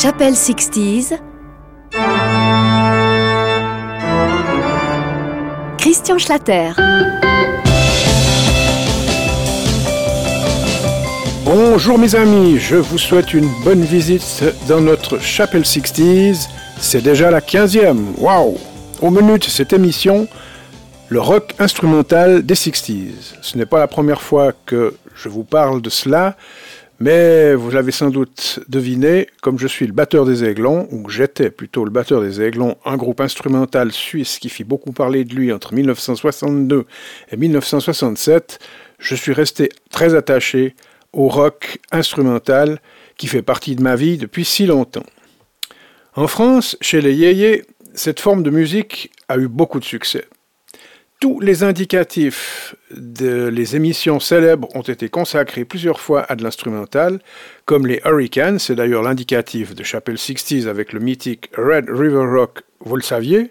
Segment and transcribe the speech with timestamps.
[0.00, 1.18] Chapelle 60s.
[5.76, 6.70] Christian Schlatter.
[11.44, 16.46] Bonjour mes amis, je vous souhaite une bonne visite dans notre Chapelle 60s.
[16.78, 18.56] C'est déjà la 15e, waouh
[19.02, 20.28] Au menu de cette émission,
[21.08, 23.34] le rock instrumental des 60s.
[23.42, 26.36] Ce n'est pas la première fois que je vous parle de cela,
[27.00, 31.50] mais vous l'avez sans doute deviné, comme je suis le batteur des Aiglons, ou j'étais
[31.50, 35.52] plutôt le batteur des Aiglons, un groupe instrumental suisse qui fit beaucoup parler de lui
[35.52, 36.86] entre 1962
[37.30, 38.58] et 1967,
[38.98, 40.74] je suis resté très attaché
[41.12, 42.80] au rock instrumental
[43.16, 45.06] qui fait partie de ma vie depuis si longtemps.
[46.14, 50.24] En France, chez les yéyés, cette forme de musique a eu beaucoup de succès.
[51.20, 57.18] Tous les indicatifs des émissions célèbres ont été consacrés plusieurs fois à de l'instrumental,
[57.64, 62.60] comme les Hurricanes, c'est d'ailleurs l'indicatif de Chapelle 60s avec le mythique Red River Rock,
[62.78, 63.50] vous le saviez,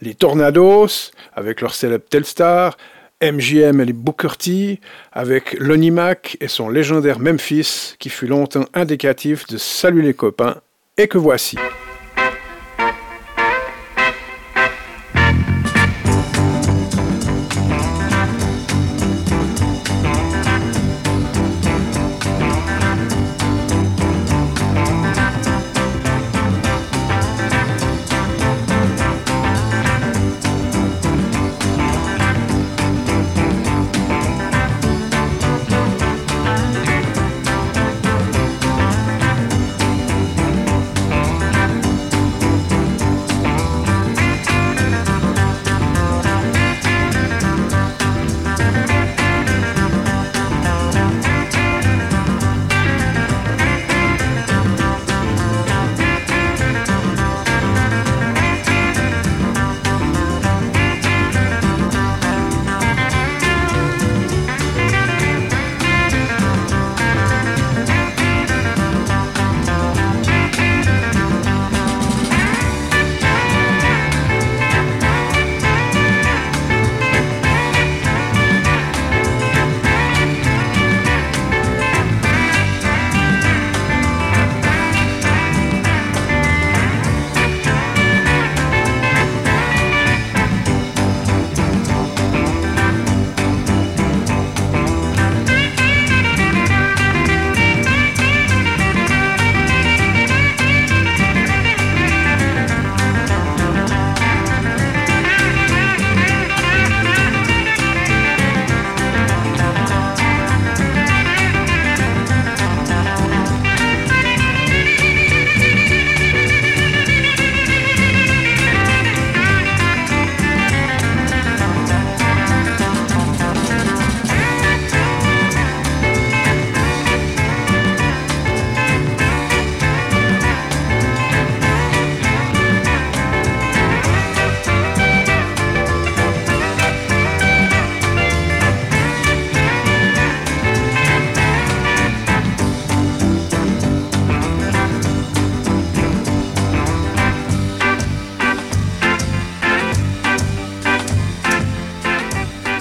[0.00, 2.78] les Tornados, avec leur célèbre Telstar,
[3.22, 4.80] MGM et les Booker T,
[5.12, 5.92] avec Lonnie
[6.40, 10.56] et son légendaire Memphis, qui fut longtemps indicatif de Salut les copains,
[10.96, 11.58] et que voici.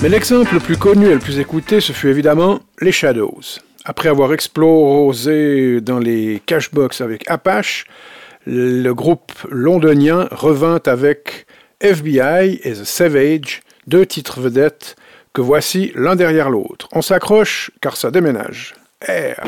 [0.03, 3.39] Mais l'exemple le plus connu et le plus écouté, ce fut évidemment les Shadows.
[3.85, 7.85] Après avoir explosé dans les cashbox avec Apache,
[8.45, 11.45] le groupe londonien revint avec
[11.79, 14.97] FBI et The Savage, deux titres vedettes
[15.31, 16.89] que voici l'un derrière l'autre.
[16.91, 18.75] On s'accroche car ça déménage.
[19.07, 19.41] Air.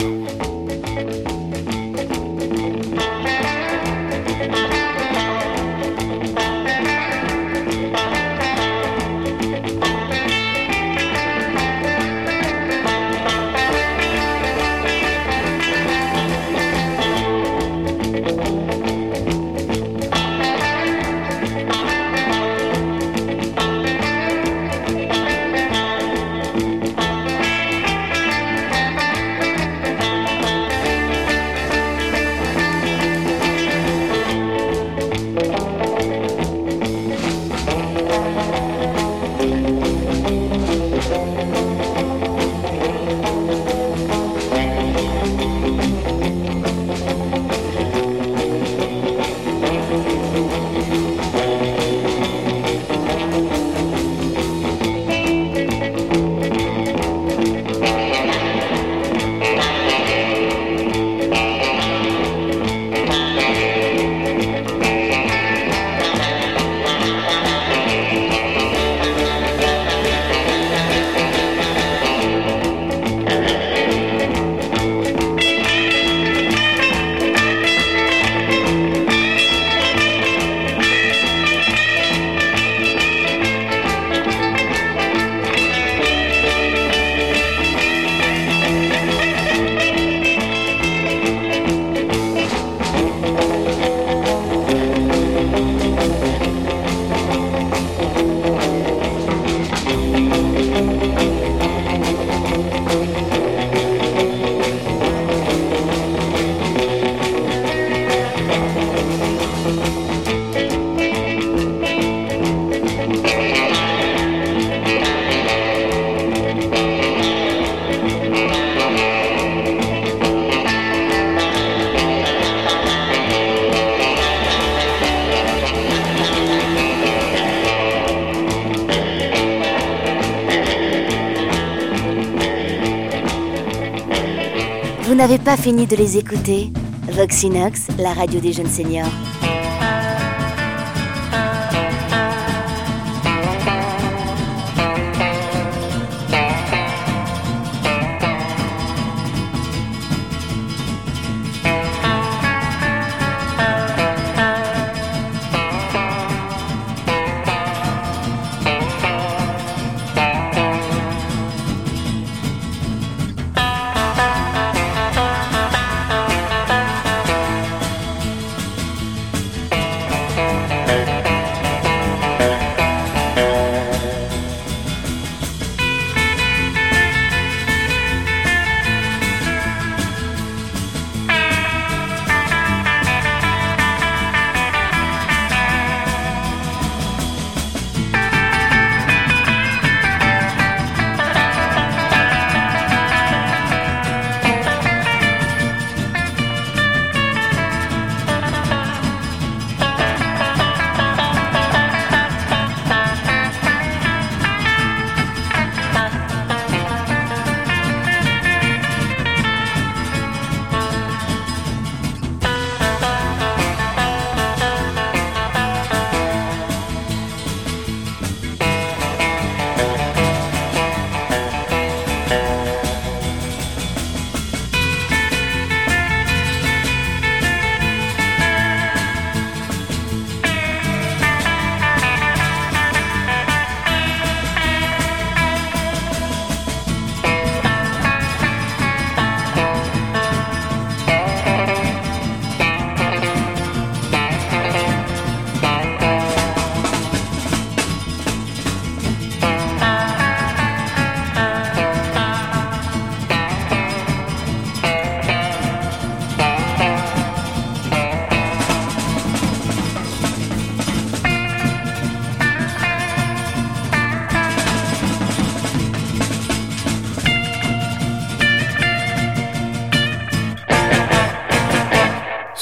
[135.27, 136.71] N'avez pas fini de les écouter
[137.09, 139.09] Voxinox, la radio des jeunes seniors.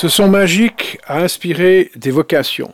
[0.03, 2.73] Ce son magique a inspiré des vocations.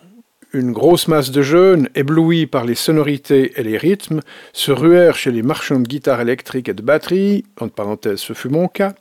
[0.52, 4.22] Une grosse masse de jeunes, éblouis par les sonorités et les rythmes,
[4.52, 8.50] se ruèrent chez les marchands de guitares électriques et de batteries, entre parenthèses ce fut
[8.50, 8.96] mon cas,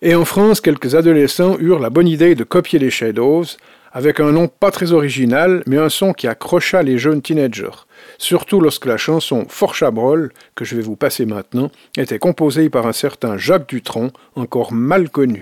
[0.00, 3.46] et en France quelques adolescents eurent la bonne idée de copier les Shadows,
[3.90, 7.84] avec un nom pas très original, mais un son qui accrocha les jeunes teenagers,
[8.16, 12.86] surtout lorsque la chanson Fort Chabrol, que je vais vous passer maintenant, était composée par
[12.86, 15.40] un certain Jacques Dutronc, encore mal connu.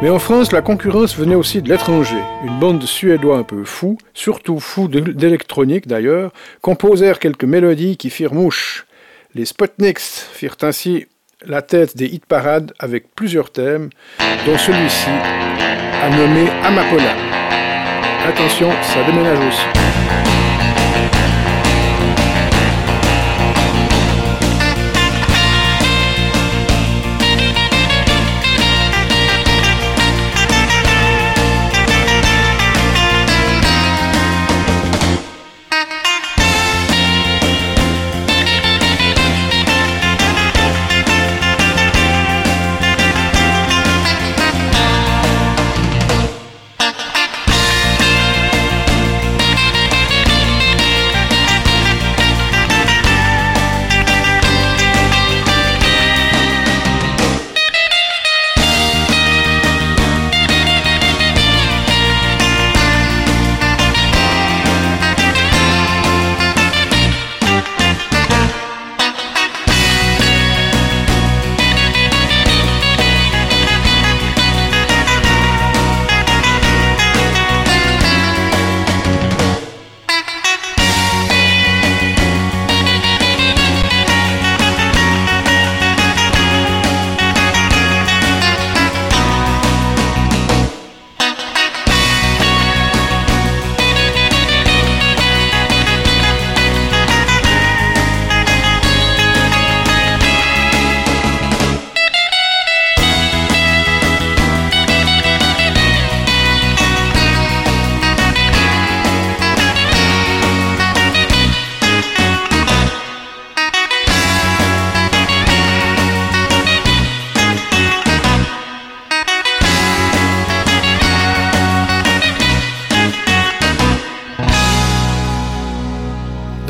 [0.00, 2.22] Mais en France, la concurrence venait aussi de l'étranger.
[2.44, 8.08] Une bande de Suédois un peu fous, surtout fous d'électronique d'ailleurs, composèrent quelques mélodies qui
[8.08, 8.86] firent mouche.
[9.34, 11.06] Les Sputniks firent ainsi
[11.44, 13.90] la tête des hit parades avec plusieurs thèmes,
[14.46, 17.16] dont celui-ci, a nommé Amapola.
[18.24, 20.37] Attention, ça déménage aussi.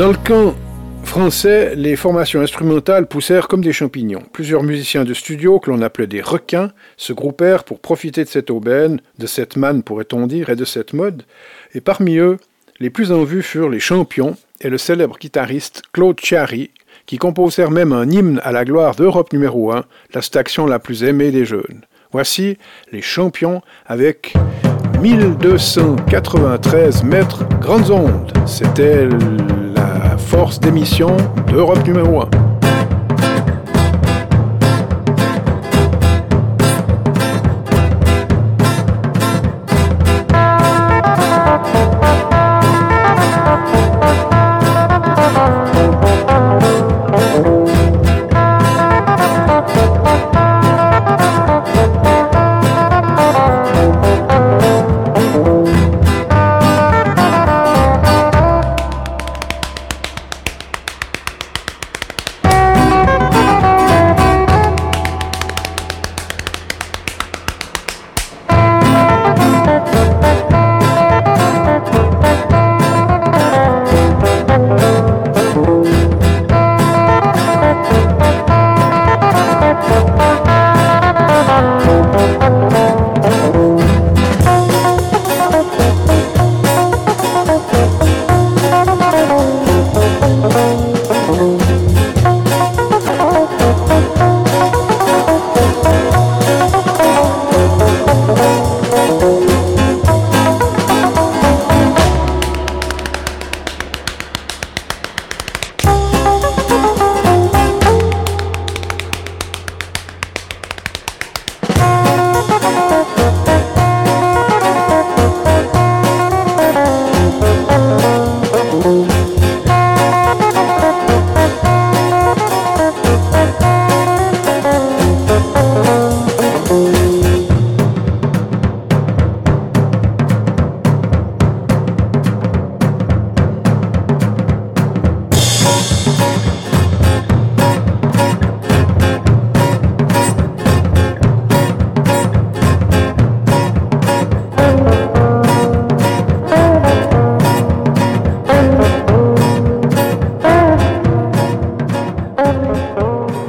[0.08, 0.54] Dans le camp
[1.04, 4.22] français, les formations instrumentales poussèrent comme des champignons.
[4.32, 8.48] Plusieurs musiciens de studio, que l'on appelait des requins, se groupèrent pour profiter de cette
[8.48, 11.24] aubaine, de cette manne pourrait-on dire, et de cette mode.
[11.74, 12.38] Et parmi eux,
[12.80, 16.70] les plus en vue furent les champions et le célèbre guitariste Claude Chiari,
[17.04, 19.84] qui composèrent même un hymne à la gloire d'Europe numéro 1,
[20.14, 21.82] la station la plus aimée des jeunes.
[22.12, 22.56] Voici
[22.92, 24.32] les champions avec
[25.02, 28.32] 1293 mètres grandes ondes.
[28.46, 29.06] C'était
[30.16, 31.16] force d'émission
[31.50, 32.47] d'Europe numéro 1.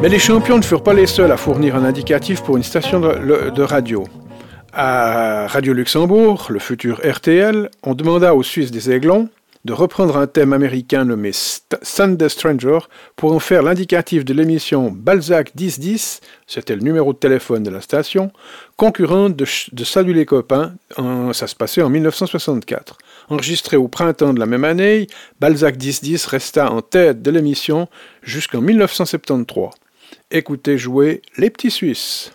[0.09, 3.61] Les champions ne furent pas les seuls à fournir un indicatif pour une station de,
[3.61, 4.07] radio.
[4.73, 9.29] À Radio Luxembourg, le futur RTL, on demanda aux Suisses des Aiglons,
[9.65, 11.29] de reprendre un thème américain nommé
[11.83, 12.79] Sunday Stranger
[13.15, 17.81] pour en faire l'indicatif de l'émission Balzac 1010, c'était le numéro de téléphone de la
[17.81, 18.31] station,
[18.77, 19.45] concurrente de,
[19.83, 20.73] Salut les copains,
[21.33, 22.97] ça se passait en 1964.
[23.29, 25.05] Enregistré au printemps de la même année,
[25.39, 27.87] Balzac 1010 resta en tête de l'émission
[28.23, 29.69] jusqu'en 1973.
[30.31, 32.31] Écoutez jouer Les Petits Suisses.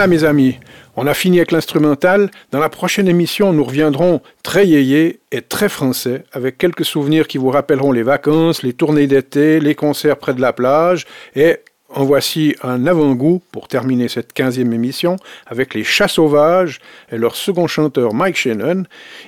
[0.00, 0.58] Voilà mes amis,
[0.96, 2.30] on a fini avec l'instrumental.
[2.52, 7.36] Dans la prochaine émission, nous reviendrons très yéyé et très français, avec quelques souvenirs qui
[7.36, 11.06] vous rappelleront les vacances, les tournées d'été, les concerts près de la plage.
[11.36, 11.58] Et
[11.90, 16.78] en voici un avant-goût pour terminer cette quinzième émission avec les Chats Sauvages
[17.12, 18.84] et leur second chanteur Mike Shannon.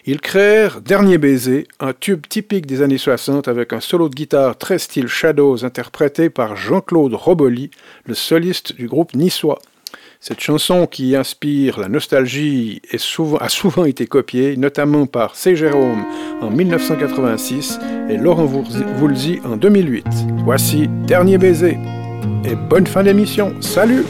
[0.07, 4.57] Ils créèrent Dernier Baiser, un tube typique des années 60 avec un solo de guitare
[4.57, 7.71] très style Shadows interprété par Jean-Claude Roboli,
[8.07, 9.59] le soliste du groupe niçois.
[10.25, 15.57] Cette chanson qui inspire la nostalgie a souvent été copiée, notamment par C.
[15.57, 16.05] Jérôme
[16.41, 20.07] en 1986 et Laurent Voulzy en 2008.
[20.45, 21.77] Voici Dernier baiser
[22.45, 23.53] et bonne fin d'émission.
[23.61, 24.05] Salut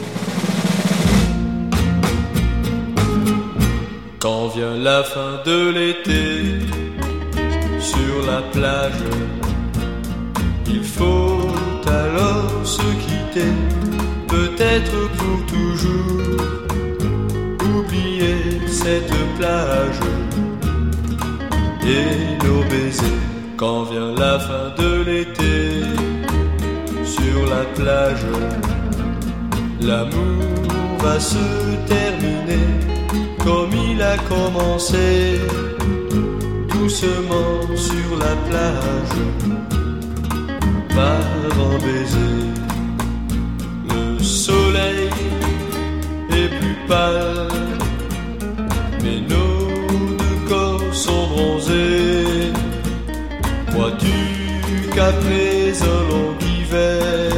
[4.19, 6.59] Quand vient la fin de l'été
[7.79, 9.01] sur la plage,
[10.67, 11.49] il faut
[11.87, 13.92] alors se quitter
[14.55, 16.21] peut-être pour toujours
[17.77, 19.99] oublier cette plage
[21.85, 23.05] et nos baisers
[23.57, 25.83] quand vient la fin de l'été
[27.03, 28.25] sur la plage.
[29.81, 31.45] L'amour va se
[31.87, 32.67] terminer
[33.43, 35.39] comme il a commencé,
[36.69, 39.17] doucement sur la plage,
[40.95, 41.23] par
[41.67, 42.62] un baiser
[49.03, 52.51] mais nos deux corps sont bronzés.
[53.71, 54.17] Crois-tu
[54.93, 57.31] qu'après un long hiver,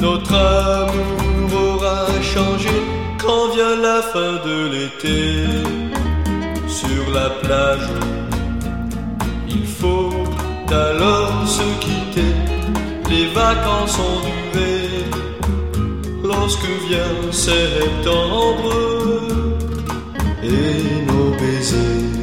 [0.00, 2.76] notre amour aura changé
[3.22, 5.20] quand vient la fin de l'été
[6.68, 7.88] sur la plage?
[9.48, 10.12] Il faut
[10.70, 12.34] alors se quitter,
[13.10, 15.04] les vacances ont duré
[16.32, 18.72] lorsque vient septembre
[20.42, 22.21] et nos baisers.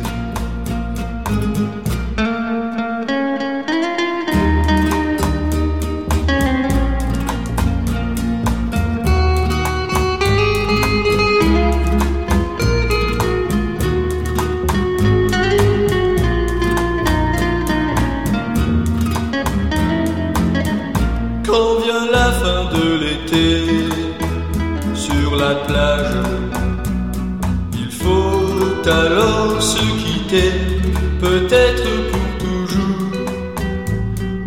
[27.73, 30.51] Il faut alors se quitter,
[31.19, 33.11] peut-être pour toujours,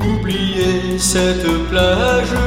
[0.00, 2.41] oublier cette plage